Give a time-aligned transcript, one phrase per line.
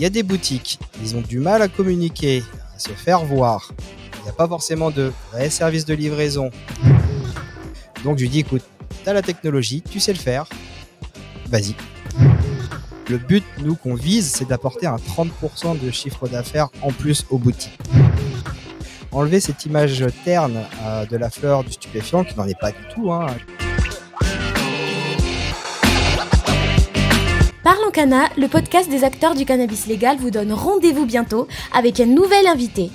[0.00, 2.42] il y a des boutiques, ils ont du mal à communiquer,
[2.74, 3.70] à se faire voir.
[4.16, 6.50] Il n'y a pas forcément de vrai service de livraison.
[8.02, 8.62] Donc je lui dis écoute,
[9.04, 10.46] tu as la technologie, tu sais le faire,
[11.50, 11.74] vas-y.
[13.10, 17.36] Le but, nous, qu'on vise, c'est d'apporter un 30% de chiffre d'affaires en plus aux
[17.36, 17.78] boutiques.
[19.12, 22.78] Enlever cette image terne euh, de la fleur du stupéfiant, qui n'en est pas du
[22.94, 23.12] tout.
[23.12, 23.26] Hein.
[27.92, 32.88] Le podcast des acteurs du cannabis légal vous donne rendez-vous bientôt avec un nouvel invité.